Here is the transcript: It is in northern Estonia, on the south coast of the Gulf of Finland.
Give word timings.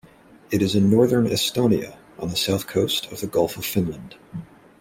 It 0.49 0.63
is 0.63 0.73
in 0.73 0.89
northern 0.89 1.27
Estonia, 1.27 1.95
on 2.17 2.29
the 2.29 2.35
south 2.35 2.65
coast 2.65 3.05
of 3.11 3.21
the 3.21 3.27
Gulf 3.27 3.55
of 3.55 3.65
Finland. 3.65 4.15